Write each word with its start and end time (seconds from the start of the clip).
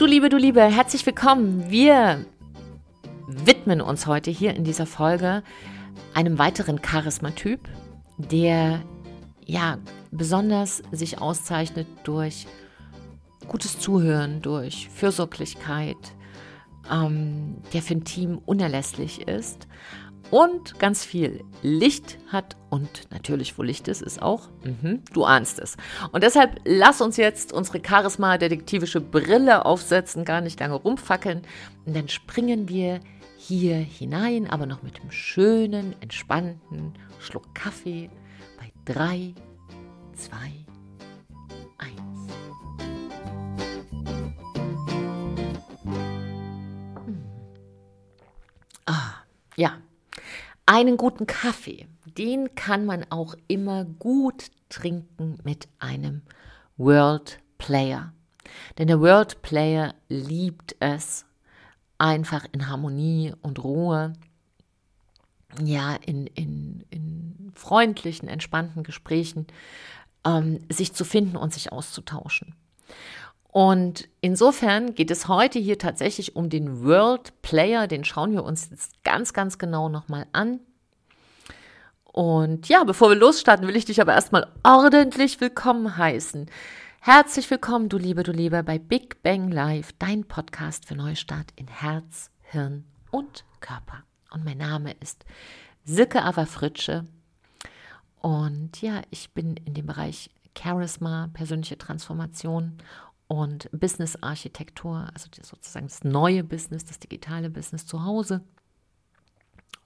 Du 0.00 0.06
Liebe, 0.06 0.30
du 0.30 0.38
Liebe, 0.38 0.62
herzlich 0.62 1.04
willkommen. 1.04 1.68
Wir 1.68 2.24
widmen 3.26 3.82
uns 3.82 4.06
heute 4.06 4.30
hier 4.30 4.54
in 4.54 4.64
dieser 4.64 4.86
Folge 4.86 5.42
einem 6.14 6.38
weiteren 6.38 6.80
Charismatyp, 6.80 7.68
der 8.16 8.80
ja 9.44 9.76
besonders 10.10 10.82
sich 10.90 11.20
auszeichnet 11.20 11.86
durch 12.04 12.46
gutes 13.46 13.78
Zuhören, 13.78 14.40
durch 14.40 14.88
Fürsorglichkeit, 14.88 15.98
ähm, 16.90 17.56
der 17.74 17.82
für 17.82 17.92
ein 17.92 18.04
Team 18.04 18.38
unerlässlich 18.46 19.28
ist 19.28 19.68
und 20.30 20.78
ganz 20.78 21.04
viel 21.04 21.44
Licht 21.62 22.18
hat 22.28 22.56
und 22.70 23.10
natürlich, 23.10 23.58
wo 23.58 23.62
Licht 23.62 23.88
ist, 23.88 24.00
ist 24.00 24.22
auch, 24.22 24.48
mhm, 24.64 25.02
du 25.12 25.24
ahnst 25.24 25.58
es. 25.58 25.76
Und 26.12 26.22
deshalb 26.22 26.60
lass 26.64 27.00
uns 27.00 27.16
jetzt 27.16 27.52
unsere 27.52 27.80
charisma-detektivische 27.84 29.00
Brille 29.00 29.64
aufsetzen, 29.64 30.24
gar 30.24 30.40
nicht 30.40 30.60
lange 30.60 30.74
rumfackeln 30.74 31.42
und 31.84 31.96
dann 31.96 32.08
springen 32.08 32.68
wir 32.68 33.00
hier 33.36 33.76
hinein, 33.76 34.48
aber 34.48 34.66
noch 34.66 34.82
mit 34.82 35.00
einem 35.00 35.10
schönen, 35.10 35.94
entspannten 36.00 36.94
Schluck 37.18 37.54
Kaffee 37.54 38.10
bei 38.58 38.70
3, 38.92 39.34
2, 40.14 40.36
1. 41.78 41.92
Ah, 48.86 49.24
ja, 49.56 49.78
einen 50.70 50.96
guten 50.96 51.26
Kaffee, 51.26 51.88
den 52.16 52.54
kann 52.54 52.86
man 52.86 53.04
auch 53.10 53.34
immer 53.48 53.84
gut 53.84 54.52
trinken 54.68 55.36
mit 55.42 55.66
einem 55.80 56.22
World 56.76 57.40
Player. 57.58 58.12
Denn 58.78 58.86
der 58.86 59.00
World 59.00 59.42
Player 59.42 59.96
liebt 60.08 60.76
es, 60.78 61.26
einfach 61.98 62.46
in 62.52 62.68
Harmonie 62.68 63.34
und 63.42 63.64
Ruhe, 63.64 64.12
ja, 65.60 65.96
in, 65.96 66.28
in, 66.28 66.84
in 66.90 67.50
freundlichen, 67.52 68.28
entspannten 68.28 68.84
Gesprächen 68.84 69.48
ähm, 70.24 70.60
sich 70.68 70.92
zu 70.92 71.04
finden 71.04 71.36
und 71.36 71.52
sich 71.52 71.72
auszutauschen. 71.72 72.54
Und 73.52 74.08
insofern 74.20 74.94
geht 74.94 75.10
es 75.10 75.26
heute 75.26 75.58
hier 75.58 75.76
tatsächlich 75.76 76.36
um 76.36 76.50
den 76.50 76.84
World 76.84 77.42
Player, 77.42 77.88
den 77.88 78.04
schauen 78.04 78.32
wir 78.32 78.44
uns 78.44 78.70
jetzt 78.70 79.02
ganz, 79.02 79.32
ganz 79.32 79.58
genau 79.58 79.88
nochmal 79.88 80.26
an. 80.32 80.60
Und 82.04 82.68
ja, 82.68 82.84
bevor 82.84 83.08
wir 83.08 83.16
losstarten, 83.16 83.66
will 83.66 83.76
ich 83.76 83.84
dich 83.84 84.00
aber 84.00 84.14
erstmal 84.14 84.46
ordentlich 84.62 85.40
willkommen 85.40 85.96
heißen. 85.96 86.48
Herzlich 87.00 87.50
willkommen, 87.50 87.88
du 87.88 87.98
Liebe, 87.98 88.22
du 88.22 88.30
Liebe, 88.30 88.62
bei 88.62 88.78
Big 88.78 89.20
Bang 89.22 89.50
Live, 89.50 89.92
dein 89.98 90.24
Podcast 90.24 90.86
für 90.86 90.94
Neustart 90.94 91.52
in 91.56 91.66
Herz, 91.66 92.30
Hirn 92.42 92.84
und 93.10 93.44
Körper. 93.58 94.04
Und 94.32 94.44
mein 94.44 94.58
Name 94.58 94.92
ist 95.00 95.24
Silke 95.84 96.22
Ava 96.22 96.46
Fritsche. 96.46 97.04
Und 98.20 98.80
ja, 98.80 99.02
ich 99.10 99.32
bin 99.32 99.56
in 99.56 99.74
dem 99.74 99.86
Bereich 99.86 100.30
Charisma, 100.56 101.30
persönliche 101.32 101.78
Transformation 101.78 102.78
und 103.30 103.70
Business-Architektur, 103.70 105.08
also 105.14 105.28
sozusagen 105.40 105.86
das 105.86 106.02
neue 106.02 106.42
Business, 106.42 106.84
das 106.84 106.98
digitale 106.98 107.48
Business 107.48 107.86
zu 107.86 108.02
Hause 108.02 108.40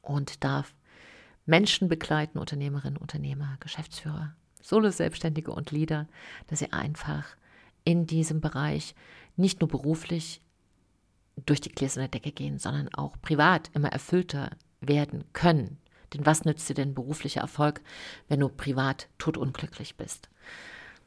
und 0.00 0.42
darf 0.42 0.75
Menschen 1.45 1.91
begleiten, 1.91 2.39
Unternehmerinnen, 2.39 2.97
Unternehmer, 2.97 3.59
Geschäftsführer, 3.61 4.34
Solo-Selbstständige 4.62 5.53
und 5.53 5.72
Leader, 5.72 6.09
dass 6.47 6.61
sie 6.61 6.72
einfach 6.72 7.27
in 7.84 8.06
diesem 8.06 8.41
Bereich 8.41 8.94
nicht 9.37 9.61
nur 9.61 9.69
beruflich 9.69 10.41
durch 11.44 11.61
die 11.61 11.69
gläserne 11.69 12.09
Decke 12.09 12.32
gehen, 12.32 12.59
sondern 12.59 12.94
auch 12.94 13.21
privat 13.21 13.71
immer 13.75 13.93
erfüllter 13.93 14.53
werden 14.81 15.22
können. 15.34 15.76
Denn 16.15 16.25
was 16.25 16.47
nützt 16.47 16.66
dir 16.71 16.75
denn 16.75 16.94
beruflicher 16.94 17.43
Erfolg, 17.43 17.82
wenn 18.26 18.41
du 18.41 18.49
privat 18.49 19.11
totunglücklich 19.19 19.99
bist? 19.99 20.31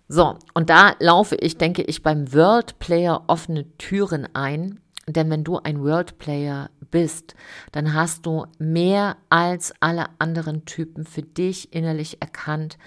So, 0.08 0.38
und 0.54 0.70
da 0.70 0.96
laufe 1.00 1.36
ich, 1.36 1.58
denke 1.58 1.84
ich, 1.84 2.02
beim 2.02 2.34
World 2.34 2.80
Player 2.80 3.24
offene 3.28 3.78
Türen 3.78 4.28
ein. 4.34 4.80
Denn 5.06 5.30
wenn 5.30 5.44
du 5.44 5.58
ein 5.58 5.82
World 5.84 6.18
Player 6.18 6.70
bist, 6.92 7.36
dann 7.72 7.94
hast 7.94 8.26
du 8.26 8.46
mehr 8.60 9.18
als 9.30 9.74
alle 9.80 10.08
anderen 10.20 10.66
Typen 10.66 11.06
für 11.06 11.22
dich 11.22 11.74
innerlich 11.74 12.22
erkannt, 12.22 12.78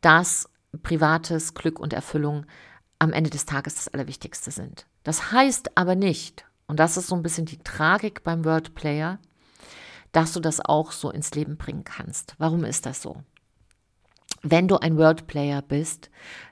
dass 0.00 0.48
privates 0.82 1.54
Glück 1.54 1.78
und 1.78 1.92
Erfüllung 1.92 2.46
am 2.98 3.12
Ende 3.12 3.30
des 3.30 3.46
Tages 3.46 3.76
das 3.76 3.88
Allerwichtigste 3.88 4.50
sind. 4.50 4.86
Das 5.04 5.32
heißt 5.32 5.76
aber 5.76 5.94
nicht, 5.94 6.44
und 6.66 6.80
das 6.80 6.96
ist 6.96 7.06
so 7.06 7.14
ein 7.14 7.22
bisschen 7.22 7.46
die 7.46 7.58
Tragik 7.58 8.24
beim 8.24 8.44
World 8.44 8.74
Player, 8.74 9.18
dass 10.12 10.32
du 10.32 10.40
das 10.40 10.60
auch 10.60 10.92
so 10.92 11.10
ins 11.10 11.32
Leben 11.32 11.56
bringen 11.56 11.84
kannst. 11.84 12.34
Warum 12.38 12.64
ist 12.64 12.86
das 12.86 13.02
so? 13.02 13.22
Wenn 14.42 14.68
du 14.68 14.76
ein 14.76 14.96
World 14.96 15.26
Player 15.26 15.62
bist, 15.62 16.10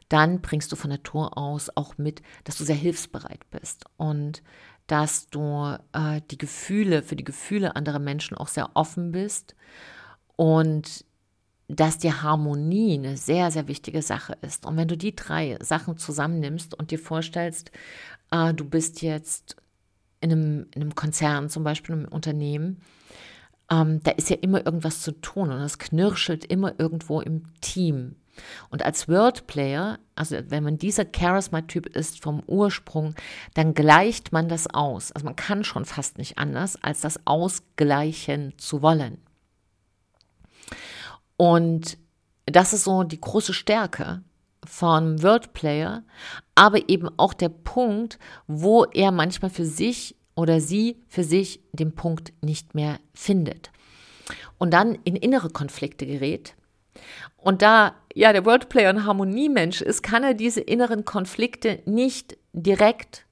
dann 0.09 0.41
bringst 0.41 0.71
du 0.73 0.77
von 0.77 0.91
Natur 0.91 1.37
aus 1.37 1.71
auch 1.75 1.99
mit, 1.99 2.23
dass 2.45 2.59
du 2.59 2.65
sehr 2.65 2.77
hilfsbereit 2.77 3.49
bist 3.51 3.85
und 3.97 4.43
dass 4.87 5.29
du 5.29 5.77
äh, 5.93 6.21
die 6.31 6.39
Gefühle, 6.39 7.03
für 7.03 7.17
die 7.17 7.25
Gefühle 7.25 7.75
anderer 7.75 7.99
Menschen 7.99 8.37
auch 8.37 8.49
sehr 8.49 8.71
offen 8.75 9.13
bist 9.13 9.57
und 10.37 11.05
dass 11.69 11.99
die 11.99 12.13
Harmonie 12.13 12.95
eine 12.95 13.17
sehr, 13.17 13.51
sehr 13.51 13.67
wichtige 13.67 14.03
Sache 14.03 14.37
ist. 14.43 14.67
Und 14.67 14.77
wenn 14.77 14.87
du 14.87 14.97
die 14.97 15.17
drei 15.17 15.59
Sachen 15.61 15.97
zusammennimmst 15.97 16.75
und 16.75 16.93
dir 16.93 16.99
vorstellst, 16.99 17.73
äh, 18.31 18.55
du 18.55 18.65
bist 18.65 19.03
jetzt 19.03 19.57
in 20.21 20.33
einem, 20.33 20.67
in 20.75 20.83
einem 20.83 20.95
Konzern, 20.95 21.51
zum 21.51 21.65
Beispiel 21.65 21.97
einem 21.97 22.09
Unternehmen, 22.09 22.81
ähm, 23.71 24.01
da 24.05 24.13
ist 24.13 24.31
ja 24.31 24.37
immer 24.37 24.65
irgendwas 24.65 25.03
zu 25.03 25.13
tun 25.13 25.51
und 25.51 25.61
es 25.61 25.79
knirschelt 25.79 26.45
immer 26.45 26.79
irgendwo 26.79 27.21
im 27.21 27.53
Team. 27.61 28.15
Und 28.71 28.85
als 28.85 29.09
Wordplayer, 29.09 29.99
also 30.15 30.37
wenn 30.49 30.65
man 30.65 30.79
dieser 30.79 31.05
Charisma-Typ 31.05 31.87
ist 31.97 32.23
vom 32.23 32.43
Ursprung, 32.47 33.15
dann 33.55 33.75
gleicht 33.75 34.33
man 34.33 34.49
das 34.49 34.67
aus. 34.67 35.13
Also 35.13 35.25
man 35.25 35.37
kann 35.37 35.65
schon 35.65 35.85
fast 35.85 36.19
nicht 36.19 36.39
anders, 36.39 36.83
als 36.83 37.01
das 37.01 37.21
ausgleichen 37.27 38.55
zu 38.59 38.83
wollen. 38.83 39.19
Und 41.37 41.99
das 42.47 42.73
ist 42.73 42.85
so 42.85 43.03
die 43.03 43.21
große 43.21 43.53
Stärke 43.53 44.23
von 44.65 45.23
Wordplayer, 45.23 46.03
aber 46.55 46.89
eben 46.89 47.09
auch 47.19 47.35
der 47.35 47.49
Punkt, 47.49 48.19
wo 48.47 48.85
er 48.85 49.13
manchmal 49.13 49.51
für 49.51 49.67
sich 49.67 50.17
oder 50.35 50.61
sie 50.61 51.03
für 51.09 51.25
sich 51.25 51.61
den 51.73 51.95
Punkt 51.95 52.33
nicht 52.43 52.75
mehr 52.75 52.99
findet 53.15 53.71
und 54.59 54.73
dann 54.73 54.97
in 55.05 55.17
innere 55.17 55.51
Konflikte 55.51 56.07
gerät. 56.07 56.55
Und 57.37 57.63
da 57.63 57.95
ja 58.17 58.33
der 58.33 58.47
Wordplayer 58.47 58.89
ein 58.89 59.05
Harmoniemensch 59.05 59.83
ist, 59.83 60.03
kann 60.03 60.25
er 60.25 60.33
diese 60.33 60.63
inneren 60.63 61.05
Konflikte 61.05 61.83
nicht 61.85 62.39
direkt 62.55 63.27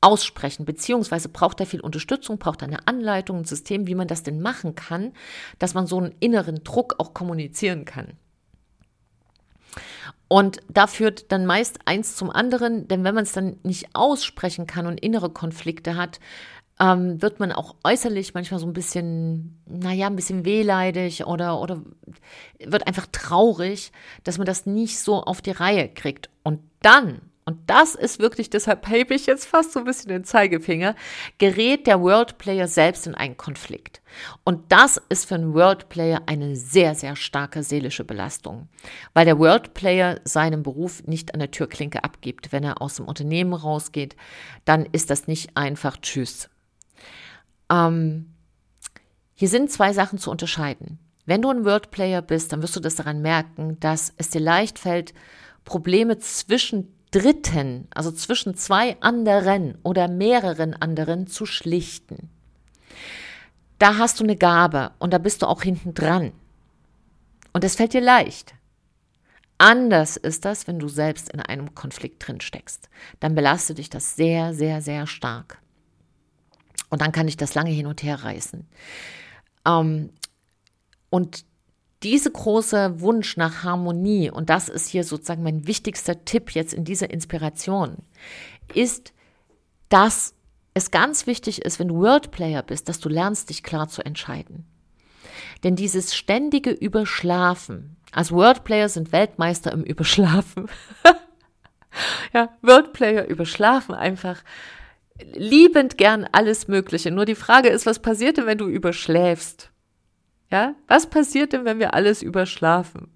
aussprechen, 0.00 0.64
beziehungsweise 0.64 1.28
braucht 1.28 1.58
er 1.58 1.66
viel 1.66 1.80
Unterstützung, 1.80 2.38
braucht 2.38 2.62
er 2.62 2.68
eine 2.68 2.86
Anleitung, 2.86 3.38
ein 3.38 3.44
System, 3.44 3.88
wie 3.88 3.96
man 3.96 4.06
das 4.06 4.22
denn 4.22 4.40
machen 4.40 4.76
kann, 4.76 5.12
dass 5.58 5.74
man 5.74 5.88
so 5.88 5.98
einen 5.98 6.14
inneren 6.20 6.62
Druck 6.62 6.94
auch 6.98 7.14
kommunizieren 7.14 7.84
kann. 7.84 8.12
Und 10.28 10.60
da 10.68 10.86
führt 10.86 11.32
dann 11.32 11.44
meist 11.44 11.80
eins 11.86 12.14
zum 12.14 12.30
anderen, 12.30 12.86
denn 12.86 13.02
wenn 13.02 13.14
man 13.14 13.24
es 13.24 13.32
dann 13.32 13.56
nicht 13.64 13.88
aussprechen 13.94 14.68
kann 14.68 14.86
und 14.86 15.00
innere 15.00 15.30
Konflikte 15.30 15.96
hat, 15.96 16.20
ähm, 16.80 17.20
wird 17.22 17.40
man 17.40 17.52
auch 17.52 17.76
äußerlich 17.84 18.34
manchmal 18.34 18.60
so 18.60 18.66
ein 18.66 18.72
bisschen, 18.72 19.62
naja, 19.66 20.08
ein 20.08 20.16
bisschen 20.16 20.44
wehleidig 20.44 21.26
oder, 21.26 21.60
oder 21.60 21.82
wird 22.58 22.86
einfach 22.86 23.06
traurig, 23.12 23.92
dass 24.24 24.38
man 24.38 24.46
das 24.46 24.66
nicht 24.66 24.98
so 24.98 25.22
auf 25.22 25.40
die 25.40 25.52
Reihe 25.52 25.88
kriegt. 25.88 26.30
Und 26.42 26.60
dann 26.80 27.20
und 27.48 27.70
das 27.70 27.94
ist 27.94 28.18
wirklich, 28.18 28.50
deshalb 28.50 28.88
hebe 28.88 29.14
ich 29.14 29.26
jetzt 29.26 29.46
fast 29.46 29.72
so 29.72 29.78
ein 29.78 29.84
bisschen 29.84 30.08
den 30.08 30.24
Zeigefinger, 30.24 30.96
gerät 31.38 31.86
der 31.86 32.00
World 32.00 32.38
Player 32.38 32.66
selbst 32.66 33.06
in 33.06 33.14
einen 33.14 33.36
Konflikt. 33.36 34.02
Und 34.42 34.72
das 34.72 35.00
ist 35.10 35.26
für 35.26 35.36
einen 35.36 35.54
World 35.54 35.88
Player 35.88 36.22
eine 36.26 36.56
sehr, 36.56 36.96
sehr 36.96 37.14
starke 37.14 37.62
seelische 37.62 38.02
Belastung, 38.02 38.68
weil 39.14 39.26
der 39.26 39.38
World 39.38 39.74
Player 39.74 40.20
seinen 40.24 40.64
Beruf 40.64 41.04
nicht 41.06 41.34
an 41.34 41.40
der 41.40 41.52
Türklinke 41.52 42.02
abgibt. 42.02 42.50
Wenn 42.50 42.64
er 42.64 42.82
aus 42.82 42.96
dem 42.96 43.06
Unternehmen 43.06 43.54
rausgeht, 43.54 44.16
dann 44.64 44.84
ist 44.84 45.10
das 45.10 45.28
nicht 45.28 45.56
einfach 45.56 45.98
Tschüss. 45.98 46.50
Ähm, 47.70 48.34
hier 49.34 49.48
sind 49.48 49.70
zwei 49.70 49.92
Sachen 49.92 50.18
zu 50.18 50.30
unterscheiden. 50.30 50.98
Wenn 51.26 51.42
du 51.42 51.50
ein 51.50 51.64
World 51.64 51.90
Player 51.90 52.22
bist, 52.22 52.52
dann 52.52 52.62
wirst 52.62 52.76
du 52.76 52.80
das 52.80 52.94
daran 52.94 53.20
merken, 53.20 53.78
dass 53.80 54.12
es 54.16 54.30
dir 54.30 54.40
leicht 54.40 54.78
fällt, 54.78 55.12
Probleme 55.64 56.18
zwischen 56.18 56.92
Dritten, 57.10 57.88
also 57.94 58.12
zwischen 58.12 58.56
zwei 58.56 59.00
anderen 59.00 59.78
oder 59.82 60.08
mehreren 60.08 60.74
anderen 60.74 61.26
zu 61.26 61.46
schlichten. 61.46 62.30
Da 63.78 63.98
hast 63.98 64.20
du 64.20 64.24
eine 64.24 64.36
Gabe 64.36 64.92
und 64.98 65.12
da 65.12 65.18
bist 65.18 65.42
du 65.42 65.46
auch 65.46 65.62
hinten 65.62 65.94
dran. 65.94 66.32
Und 67.52 67.64
es 67.64 67.74
fällt 67.74 67.92
dir 67.92 68.00
leicht. 68.00 68.54
Anders 69.58 70.16
ist 70.16 70.44
das, 70.44 70.66
wenn 70.66 70.78
du 70.78 70.88
selbst 70.88 71.30
in 71.30 71.40
einem 71.40 71.74
Konflikt 71.74 72.26
drin 72.26 72.40
steckst. 72.40 72.90
Dann 73.20 73.34
belastet 73.34 73.78
dich 73.78 73.88
das 73.88 74.14
sehr, 74.14 74.52
sehr, 74.52 74.82
sehr 74.82 75.06
stark. 75.06 75.58
Und 76.88 77.02
dann 77.02 77.12
kann 77.12 77.28
ich 77.28 77.36
das 77.36 77.54
lange 77.54 77.70
hin 77.70 77.86
und 77.86 78.02
her 78.02 78.22
reißen. 78.22 78.66
Ähm, 79.66 80.10
und 81.10 81.44
diese 82.02 82.30
große 82.30 83.00
Wunsch 83.00 83.36
nach 83.36 83.64
Harmonie, 83.64 84.30
und 84.30 84.50
das 84.50 84.68
ist 84.68 84.88
hier 84.88 85.04
sozusagen 85.04 85.42
mein 85.42 85.66
wichtigster 85.66 86.24
Tipp 86.24 86.50
jetzt 86.52 86.74
in 86.74 86.84
dieser 86.84 87.10
Inspiration, 87.10 87.96
ist, 88.74 89.12
dass 89.88 90.34
es 90.74 90.90
ganz 90.90 91.26
wichtig 91.26 91.62
ist, 91.62 91.78
wenn 91.78 91.88
du 91.88 91.96
Worldplayer 91.96 92.62
bist, 92.62 92.88
dass 92.88 93.00
du 93.00 93.08
lernst, 93.08 93.48
dich 93.50 93.62
klar 93.62 93.88
zu 93.88 94.04
entscheiden. 94.04 94.66
Denn 95.64 95.74
dieses 95.74 96.14
ständige 96.14 96.70
Überschlafen, 96.70 97.96
also 98.12 98.36
Wordplayer 98.36 98.88
sind 98.88 99.10
Weltmeister 99.10 99.72
im 99.72 99.82
Überschlafen. 99.82 100.68
ja, 102.34 102.50
Wordplayer 102.62 103.26
überschlafen 103.26 103.94
einfach 103.94 104.42
liebend 105.34 105.98
gern 105.98 106.26
alles 106.32 106.68
Mögliche. 106.68 107.10
Nur 107.10 107.24
die 107.24 107.34
Frage 107.34 107.68
ist, 107.68 107.86
was 107.86 108.00
passiert 108.00 108.36
denn, 108.36 108.46
wenn 108.46 108.58
du 108.58 108.66
überschläfst? 108.66 109.70
Ja, 110.50 110.74
was 110.86 111.08
passiert 111.08 111.52
denn, 111.52 111.64
wenn 111.64 111.78
wir 111.78 111.94
alles 111.94 112.22
überschlafen? 112.22 113.08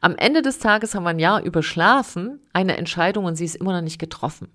Am 0.00 0.16
Ende 0.16 0.42
des 0.42 0.58
Tages 0.58 0.94
haben 0.94 1.04
wir 1.04 1.10
ein 1.10 1.18
Jahr 1.18 1.42
überschlafen, 1.42 2.40
eine 2.52 2.76
Entscheidung 2.76 3.24
und 3.24 3.36
sie 3.36 3.44
ist 3.44 3.56
immer 3.56 3.72
noch 3.72 3.82
nicht 3.82 3.98
getroffen. 3.98 4.48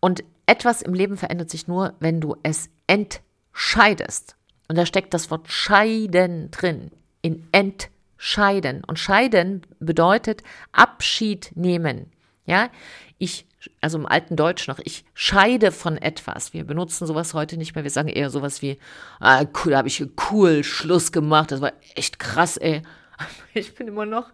Und 0.00 0.24
etwas 0.46 0.82
im 0.82 0.94
Leben 0.94 1.16
verändert 1.16 1.50
sich 1.50 1.68
nur, 1.68 1.94
wenn 2.00 2.20
du 2.20 2.36
es 2.42 2.70
entscheidest. 2.86 4.36
Und 4.68 4.76
da 4.76 4.86
steckt 4.86 5.14
das 5.14 5.30
Wort 5.30 5.50
scheiden 5.50 6.50
drin. 6.50 6.90
In 7.22 7.48
entscheiden. 7.52 8.84
Und 8.84 8.98
scheiden 8.98 9.62
bedeutet 9.80 10.42
Abschied 10.72 11.52
nehmen. 11.54 12.12
Ja, 12.44 12.70
ich, 13.18 13.46
also 13.80 13.98
im 13.98 14.06
alten 14.06 14.36
Deutsch 14.36 14.68
noch, 14.68 14.78
ich 14.84 15.04
scheide 15.14 15.72
von 15.72 15.96
etwas. 15.96 16.52
Wir 16.52 16.64
benutzen 16.64 17.06
sowas 17.06 17.34
heute 17.34 17.56
nicht 17.56 17.74
mehr. 17.74 17.84
Wir 17.84 17.90
sagen 17.90 18.08
eher 18.08 18.30
sowas 18.30 18.62
wie, 18.62 18.78
ah, 19.20 19.44
cool, 19.64 19.72
da 19.72 19.78
habe 19.78 19.88
ich 19.88 20.04
cool 20.30 20.62
Schluss 20.62 21.10
gemacht. 21.12 21.50
Das 21.50 21.60
war 21.60 21.72
echt 21.94 22.18
krass, 22.18 22.56
ey. 22.56 22.82
Ich 23.54 23.74
bin 23.74 23.88
immer 23.88 24.06
noch 24.06 24.30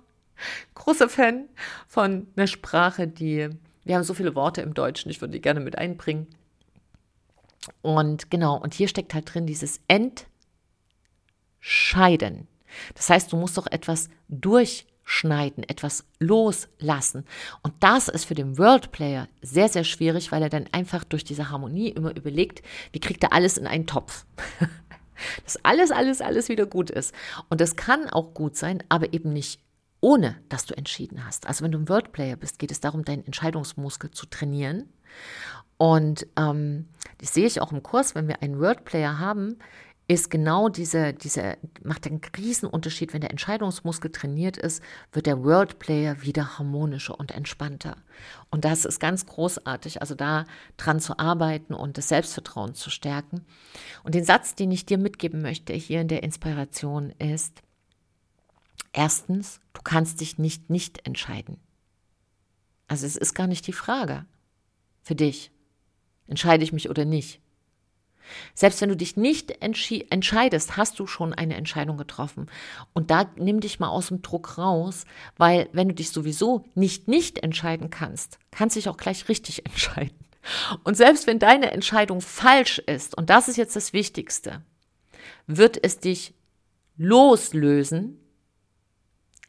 großer 0.75 1.09
Fan 1.09 1.49
von 1.87 2.27
einer 2.37 2.47
Sprache, 2.47 3.09
die, 3.09 3.49
wir 3.85 3.95
haben 3.95 4.05
so 4.05 4.15
viele 4.15 4.35
Worte 4.35 4.61
im 4.61 4.75
Deutschen, 4.75 5.11
ich 5.11 5.21
würde 5.21 5.33
die 5.33 5.41
gerne 5.41 5.61
mit 5.61 5.79
einbringen. 5.79 6.27
Und 7.83 8.31
genau, 8.31 8.57
und 8.57 8.75
hier 8.75 8.89
steckt 8.89 9.15
halt 9.15 9.33
drin 9.33 9.47
dieses 9.47 9.81
Entscheiden. 11.61 12.47
Das 12.95 13.09
heißt, 13.09 13.33
du 13.33 13.37
musst 13.37 13.57
doch 13.57 13.67
etwas 13.69 14.11
durch 14.29 14.87
schneiden, 15.05 15.65
etwas 15.65 16.05
loslassen. 16.19 17.25
Und 17.63 17.75
das 17.81 18.09
ist 18.09 18.25
für 18.25 18.35
den 18.35 18.59
World 18.59 18.91
Player 18.93 19.29
sehr, 19.43 19.69
sehr 19.69 19.85
schwierig, 19.85 20.33
weil 20.33 20.43
er 20.43 20.49
dann 20.49 20.67
einfach 20.73 21.05
durch 21.05 21.25
diese 21.25 21.51
Harmonie 21.51 21.91
immer 21.91 22.17
überlegt, 22.17 22.63
wie 22.93 23.01
kriegt 23.01 23.23
er 23.23 23.33
alles 23.33 23.59
in 23.59 23.67
einen 23.67 23.87
Topf. 23.87 24.25
dass 25.45 25.65
alles, 25.65 25.91
alles, 25.91 26.21
alles 26.21 26.49
wieder 26.49 26.67
gut 26.67 26.91
ist. 26.91 27.15
Und 27.49 27.61
das 27.61 27.77
kann 27.77 28.09
auch 28.11 28.35
gut 28.35 28.57
sein, 28.57 28.83
aber 28.89 29.13
eben 29.13 29.33
nicht 29.33 29.61
ohne, 30.01 30.37
dass 30.49 30.67
du 30.67 30.77
entschieden 30.77 31.25
hast. 31.25 31.47
Also 31.47 31.65
wenn 31.65 31.73
du 31.73 31.79
ein 31.79 31.89
World 31.89 32.13
Player 32.13 32.37
bist, 32.37 32.59
geht 32.59 32.71
es 32.71 32.81
darum, 32.81 33.05
deinen 33.05 33.25
Entscheidungsmuskel 33.25 34.11
zu 34.11 34.27
trainieren. 34.27 34.93
Und 35.77 36.27
ähm, 36.37 36.89
das 37.19 37.35
sehe 37.35 37.47
ich 37.47 37.61
auch 37.61 37.73
im 37.73 37.83
Kurs, 37.83 38.15
wenn 38.15 38.29
wir 38.29 38.43
einen 38.43 38.61
Word 38.61 38.85
Player 38.85 39.19
haben, 39.19 39.59
ist 40.07 40.31
genau 40.31 40.69
diese, 40.69 41.15
diese, 41.15 41.57
macht 41.83 42.07
einen 42.07 42.21
Riesenunterschied. 42.37 43.15
Wenn 43.15 43.23
der 43.23 43.31
Entscheidungsmuskel 43.31 44.11
trainiert 44.11 44.59
ist, 44.59 44.83
wird 45.13 45.25
der 45.27 45.43
Worldplayer 45.43 46.23
wieder 46.23 46.59
harmonischer 46.59 47.19
und 47.19 47.33
entspannter. 47.33 47.97
Und 48.51 48.67
das 48.67 48.85
ist 48.85 49.01
ganz 49.01 49.25
großartig, 49.25 50.03
also 50.03 50.15
da 50.15 50.45
dran 50.77 51.01
zu 51.01 51.19
arbeiten 51.19 51.73
und 51.73 51.97
das 51.97 52.09
Selbstvertrauen 52.09 52.75
zu 52.75 52.91
stärken. 52.91 53.47
Und 54.03 54.15
den 54.15 54.25
Satz, 54.25 54.55
den 54.55 54.71
ich 54.71 54.85
dir 54.85 54.99
mitgeben 54.99 55.41
möchte 55.41 55.73
hier 55.73 56.03
in 56.03 56.09
der 56.09 56.23
Inspiration 56.23 57.11
ist, 57.19 57.63
erstens, 58.93 59.61
du 59.73 59.81
kannst 59.83 60.21
dich 60.21 60.39
nicht 60.39 60.69
nicht 60.69 61.07
entscheiden. 61.07 61.59
Also 62.89 63.07
es 63.07 63.17
ist 63.17 63.35
gar 63.35 63.47
nicht 63.47 63.67
die 63.67 63.73
Frage 63.73 64.27
für 65.03 65.15
dich, 65.15 65.51
entscheide 66.27 66.63
ich 66.63 66.75
mich 66.75 66.91
oder 66.91 67.07
nicht. 67.07 67.41
Selbst 68.55 68.81
wenn 68.81 68.89
du 68.89 68.97
dich 68.97 69.17
nicht 69.17 69.63
entscheidest, 69.63 70.77
hast 70.77 70.99
du 70.99 71.07
schon 71.07 71.33
eine 71.33 71.57
Entscheidung 71.57 71.97
getroffen. 71.97 72.51
Und 72.93 73.11
da 73.11 73.31
nimm 73.37 73.61
dich 73.61 73.81
mal 73.81 73.89
aus 73.89 74.09
dem 74.09 74.23
Druck 74.23 74.59
raus, 74.59 75.05
weil 75.37 75.69
wenn 75.73 75.89
du 75.89 75.95
dich 75.95 76.11
sowieso 76.11 76.65
nicht 76.75 77.09
nicht 77.09 77.39
entscheiden 77.41 77.91
kannst, 77.91 78.39
kannst 78.51 78.77
du 78.77 78.81
dich 78.81 78.89
auch 78.89 78.97
gleich 78.97 79.29
richtig 79.29 79.67
entscheiden. 79.67 80.19
Und 80.83 80.97
selbst 80.97 81.27
wenn 81.27 81.39
deine 81.39 81.71
Entscheidung 81.71 82.21
falsch 82.21 82.79
ist, 82.79 83.17
und 83.17 83.31
das 83.31 83.49
ist 83.49 83.57
jetzt 83.57 83.77
das 83.77 83.93
Wichtigste, 83.93 84.63
wird 85.47 85.83
es 85.83 85.99
dich 85.99 86.35
loslösen 86.97 88.21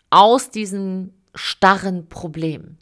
aus 0.09 0.49
diesem 0.49 1.13
starren 1.33 2.07
Problem. 2.07 2.77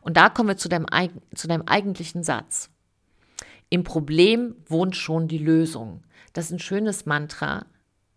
Und 0.00 0.16
da 0.16 0.28
kommen 0.28 0.48
wir 0.48 0.56
zu 0.56 0.68
deinem, 0.68 0.86
zu 1.34 1.48
deinem 1.48 1.62
eigentlichen 1.62 2.22
Satz. 2.22 2.70
Im 3.74 3.82
Problem 3.82 4.54
wohnt 4.68 4.94
schon 4.94 5.26
die 5.26 5.38
Lösung. 5.38 6.04
Das 6.32 6.44
ist 6.44 6.52
ein 6.52 6.58
schönes 6.60 7.06
Mantra 7.06 7.66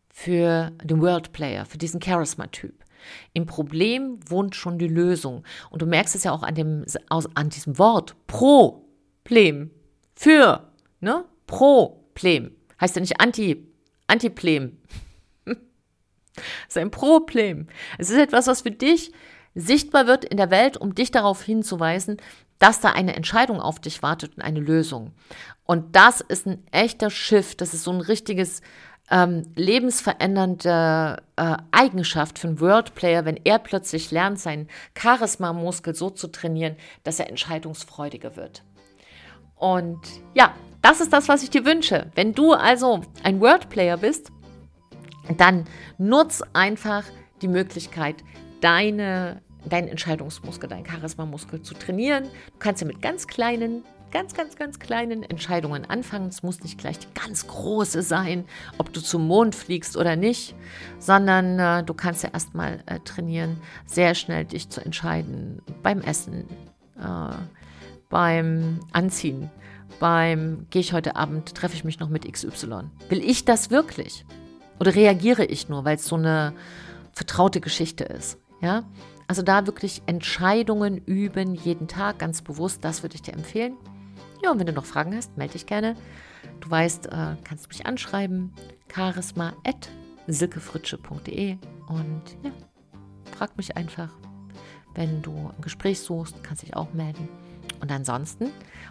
für 0.07 0.71
den 0.83 1.01
World 1.01 1.33
Player, 1.33 1.65
für 1.65 1.80
diesen 1.80 2.00
Charisma-Typ. 2.00 2.86
Im 3.33 3.48
Problem 3.48 4.19
wohnt 4.30 4.56
schon 4.56 4.77
die 4.77 4.88
Lösung. 4.88 5.44
Und 5.71 5.81
du 5.81 5.88
merkst 5.88 6.13
es 6.13 6.25
ja 6.25 6.31
auch 6.31 6.44
an, 6.44 6.54
dem, 6.54 6.86
an 7.09 7.50
diesem 7.50 7.80
Wort. 7.80 8.15
Problem. 8.27 9.71
Für. 10.13 10.71
Ne? 11.00 11.25
Problem. 11.48 12.51
Heißt 12.80 12.95
ja 12.95 13.00
nicht 13.00 13.19
Anti, 13.19 13.68
Antiplem. 14.06 14.77
es 15.45 15.56
ist 16.68 16.77
ein 16.77 16.92
Problem. 16.92 17.65
Es 17.98 18.12
ist 18.12 18.18
etwas, 18.18 18.45
was 18.45 18.62
für 18.62 18.69
dich 18.69 19.12
sichtbar 19.56 20.06
wird 20.06 20.24
in 20.24 20.38
der 20.38 20.51
Welt, 20.51 20.77
um 20.77 20.94
dich 20.94 21.10
darauf 21.10 21.42
hinzuweisen, 21.42 22.18
dass 22.59 22.80
da 22.80 22.92
eine 22.92 23.15
Entscheidung 23.15 23.59
auf 23.59 23.80
dich 23.80 24.01
wartet 24.01 24.36
und 24.36 24.44
eine 24.44 24.59
Lösung. 24.59 25.12
Und 25.65 25.95
das 25.95 26.21
ist 26.21 26.48
ein 26.48 26.63
echter 26.71 27.09
Shift, 27.09 27.62
das 27.62 27.74
ist 27.74 27.83
so 27.83 27.92
ein 27.92 28.01
richtiges 28.01 28.62
ähm, 29.09 29.44
lebensverändernde 29.56 31.22
äh, 31.38 31.58
Eigenschaft 31.72 32.39
für 32.39 32.48
einen 32.48 32.60
Worldplayer, 32.60 33.25
wenn 33.25 33.39
er 33.43 33.60
plötzlich 33.60 34.12
lernt, 34.12 34.39
seinen 34.39 34.67
Charisma-Muskel 34.98 35.96
so 35.96 36.10
zu 36.10 36.27
trainieren, 36.27 36.75
dass 37.03 37.20
er 37.20 37.29
entscheidungsfreudiger 37.29 38.36
wird. 38.36 38.63
Und 39.55 40.00
ja, 40.34 40.53
das 40.82 41.01
ist 41.01 41.13
das, 41.13 41.27
was 41.29 41.43
ich 41.43 41.50
dir 41.50 41.65
wünsche. 41.65 42.12
Wenn 42.15 42.34
du 42.34 42.53
also 42.53 43.01
ein 43.24 43.39
Wordplayer 43.39 43.98
bist, 43.98 44.32
dann 45.38 45.65
nutz 45.98 46.43
einfach 46.53 47.03
die 47.41 47.48
Möglichkeit, 47.48 48.15
deine 48.62 49.41
deinen 49.69 49.88
Entscheidungsmuskel, 49.88 50.69
deinen 50.69 50.86
Charisma-Muskel 50.86 51.62
zu 51.62 51.74
trainieren. 51.74 52.24
Du 52.24 52.59
kannst 52.59 52.81
ja 52.81 52.88
mit 52.88 53.01
ganz 53.01 53.27
kleinen, 53.27 53.83
ganz, 54.12 54.33
ganz, 54.33 54.55
ganz 54.55 54.79
kleinen 54.79 55.24
Entscheidungen 55.24 55.86
anfangen. 55.86 56.27
Es 56.27 56.43
muss 56.43 56.62
nicht 56.62 56.77
gleich 56.77 57.00
die 57.00 57.07
ganz 57.13 57.47
große 57.47 58.01
sein, 58.01 58.45
ob 58.77 58.93
du 58.93 59.01
zum 59.01 59.27
Mond 59.27 59.55
fliegst 59.55 59.97
oder 59.97 60.15
nicht, 60.15 60.55
sondern 61.00 61.59
äh, 61.59 61.83
du 61.83 61.93
kannst 61.93 62.24
ja 62.24 62.29
erstmal 62.31 62.83
äh, 62.86 63.00
trainieren, 63.00 63.62
sehr 63.86 64.15
schnell 64.15 64.45
dich 64.45 64.69
zu 64.69 64.83
entscheiden 64.83 65.62
beim 65.83 66.01
Essen, 66.01 66.45
äh, 67.00 67.36
beim 68.09 68.79
Anziehen, 68.91 69.50
beim 70.00 70.67
gehe 70.69 70.81
ich 70.81 70.93
heute 70.93 71.15
Abend, 71.15 71.55
treffe 71.55 71.75
ich 71.75 71.83
mich 71.83 72.00
noch 72.00 72.09
mit 72.09 72.31
XY. 72.31 72.83
Will 73.09 73.24
ich 73.24 73.45
das 73.45 73.71
wirklich? 73.71 74.25
Oder 74.79 74.95
reagiere 74.95 75.45
ich 75.45 75.69
nur, 75.69 75.86
weil 75.86 75.95
es 75.95 76.05
so 76.05 76.15
eine 76.15 76.53
vertraute 77.13 77.62
Geschichte 77.62 78.03
ist? 78.03 78.38
Ja, 78.62 78.83
also 79.27 79.41
da 79.41 79.67
wirklich 79.67 80.01
Entscheidungen 80.05 80.98
üben, 81.05 81.53
jeden 81.53 81.88
Tag 81.88 82.19
ganz 82.19 82.41
bewusst, 82.41 82.86
das 82.86 83.03
würde 83.03 83.15
ich 83.15 83.22
dir 83.22 83.34
empfehlen. 83.34 83.75
Ja, 84.43 84.51
und 84.51 84.60
wenn 84.60 84.67
du 84.67 84.74
noch 84.74 84.86
Fragen 84.86 85.15
hast, 85.15 85.38
melde 85.38 85.53
dich 85.53 85.65
gerne. 85.65 85.96
Du 86.60 86.69
weißt, 86.69 87.07
äh, 87.07 87.38
kannst 87.43 87.65
du 87.65 87.69
mich 87.69 87.86
anschreiben, 87.86 88.53
charisma.silkefritsche.de 88.93 91.57
und 91.88 92.24
ja, 92.43 92.51
frag 93.36 93.55
mich 93.57 93.77
einfach. 93.77 94.10
Wenn 94.96 95.22
du 95.22 95.51
ein 95.55 95.62
Gespräch 95.62 96.00
suchst, 96.00 96.43
kannst 96.43 96.63
du 96.63 96.67
dich 96.67 96.75
auch 96.75 96.93
melden. 96.93 97.29
Und 97.79 97.91
ansonsten 97.91 98.50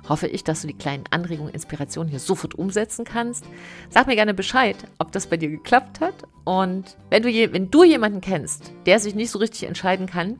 hoffe 0.08 0.28
ich, 0.28 0.44
dass 0.44 0.60
du 0.60 0.68
die 0.68 0.74
kleinen 0.74 1.02
Anregungen, 1.10 1.52
Inspirationen 1.52 2.08
hier 2.08 2.20
sofort 2.20 2.54
umsetzen 2.54 3.04
kannst. 3.04 3.44
Sag 3.90 4.06
mir 4.06 4.14
gerne 4.14 4.34
Bescheid, 4.34 4.76
ob 4.98 5.10
das 5.10 5.26
bei 5.26 5.36
dir 5.36 5.48
geklappt 5.48 5.98
hat. 6.00 6.14
Und 6.46 6.96
wenn 7.10 7.24
du, 7.24 7.28
je, 7.28 7.52
wenn 7.52 7.72
du 7.72 7.82
jemanden 7.82 8.20
kennst, 8.20 8.70
der 8.86 9.00
sich 9.00 9.16
nicht 9.16 9.32
so 9.32 9.40
richtig 9.40 9.64
entscheiden 9.64 10.06
kann 10.06 10.38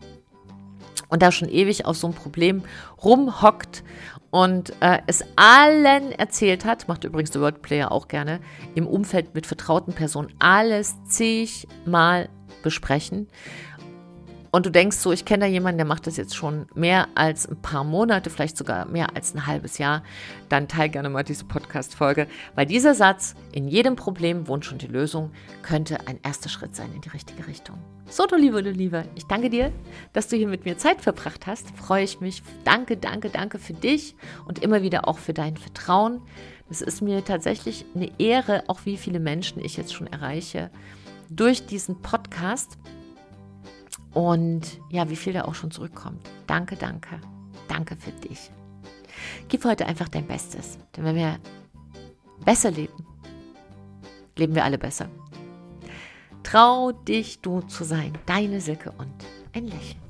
und 1.08 1.20
da 1.20 1.32
schon 1.32 1.48
ewig 1.48 1.84
auf 1.84 1.96
so 1.96 2.06
ein 2.06 2.14
Problem 2.14 2.62
rumhockt 3.02 3.82
und 4.30 4.72
äh, 4.80 5.00
es 5.08 5.24
allen 5.34 6.12
erzählt 6.12 6.64
hat, 6.64 6.86
macht 6.86 7.02
übrigens 7.02 7.32
der 7.32 7.42
Wordplayer 7.42 7.90
auch 7.90 8.06
gerne, 8.06 8.38
im 8.76 8.86
Umfeld 8.86 9.34
mit 9.34 9.46
vertrauten 9.46 9.94
Personen 9.94 10.32
alles 10.38 10.94
zigmal 11.08 12.28
besprechen 12.62 13.26
und 14.50 14.66
du 14.66 14.70
denkst 14.70 14.96
so, 14.96 15.12
ich 15.12 15.24
kenne 15.24 15.46
da 15.46 15.50
jemanden, 15.50 15.78
der 15.78 15.86
macht 15.86 16.06
das 16.06 16.16
jetzt 16.16 16.36
schon 16.36 16.66
mehr 16.74 17.08
als 17.14 17.46
ein 17.48 17.60
paar 17.60 17.84
Monate, 17.84 18.30
vielleicht 18.30 18.56
sogar 18.56 18.86
mehr 18.86 19.14
als 19.14 19.34
ein 19.34 19.46
halbes 19.46 19.78
Jahr, 19.78 20.02
dann 20.48 20.68
teile 20.68 20.90
gerne 20.90 21.08
mal 21.08 21.22
diese 21.22 21.44
Podcast-Folge, 21.44 22.26
weil 22.54 22.66
dieser 22.66 22.94
Satz, 22.94 23.34
in 23.52 23.68
jedem 23.68 23.96
Problem 23.96 24.48
wohnt 24.48 24.64
schon 24.64 24.78
die 24.78 24.86
Lösung, 24.86 25.30
könnte 25.62 26.06
ein 26.06 26.18
erster 26.22 26.48
Schritt 26.48 26.76
sein 26.76 26.92
in 26.94 27.00
die 27.00 27.10
richtige 27.10 27.46
Richtung. 27.46 27.78
So, 28.08 28.26
du 28.26 28.36
Liebe, 28.36 28.62
du 28.62 28.70
Liebe, 28.70 29.04
ich 29.16 29.24
danke 29.24 29.50
dir, 29.50 29.72
dass 30.12 30.28
du 30.28 30.36
hier 30.36 30.46
mit 30.46 30.64
mir 30.64 30.78
Zeit 30.78 31.00
verbracht 31.00 31.46
hast. 31.46 31.70
Freue 31.76 32.04
ich 32.04 32.20
mich. 32.20 32.42
Danke, 32.64 32.96
danke, 32.96 33.30
danke 33.30 33.58
für 33.58 33.72
dich 33.72 34.14
und 34.46 34.60
immer 34.60 34.82
wieder 34.82 35.08
auch 35.08 35.18
für 35.18 35.34
dein 35.34 35.56
Vertrauen. 35.56 36.20
Es 36.70 36.82
ist 36.82 37.02
mir 37.02 37.24
tatsächlich 37.24 37.84
eine 37.94 38.10
Ehre, 38.18 38.64
auch 38.68 38.80
wie 38.84 38.96
viele 38.96 39.18
Menschen 39.20 39.64
ich 39.64 39.76
jetzt 39.76 39.92
schon 39.92 40.06
erreiche 40.06 40.70
durch 41.30 41.66
diesen 41.66 42.00
Podcast. 42.02 42.78
Und 44.16 44.80
ja, 44.88 45.10
wie 45.10 45.14
viel 45.14 45.34
da 45.34 45.42
auch 45.42 45.54
schon 45.54 45.70
zurückkommt. 45.70 46.26
Danke, 46.46 46.74
danke. 46.74 47.20
Danke 47.68 47.96
für 47.96 48.12
dich. 48.12 48.50
Gib 49.48 49.62
heute 49.66 49.84
einfach 49.84 50.08
dein 50.08 50.26
Bestes. 50.26 50.78
Denn 50.96 51.04
wenn 51.04 51.16
wir 51.16 51.38
besser 52.42 52.70
leben, 52.70 52.94
leben 54.38 54.54
wir 54.54 54.64
alle 54.64 54.78
besser. 54.78 55.10
Trau 56.42 56.92
dich, 56.92 57.42
du 57.42 57.60
zu 57.60 57.84
sein. 57.84 58.14
Deine 58.24 58.62
Silke 58.62 58.90
und 58.92 59.12
ein 59.52 59.66
Lächeln. 59.66 60.05